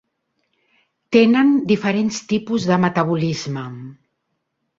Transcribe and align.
Tenen 1.15 1.51
diferents 1.73 2.17
tipus 2.33 2.67
de 2.71 2.79
metabolisme. 2.87 3.67